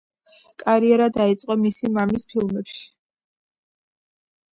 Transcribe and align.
კარიერა 0.61 1.09
დაიწყო 1.17 1.57
მისი 1.65 1.91
მამის 1.97 2.25
ფილმებში. 2.31 2.81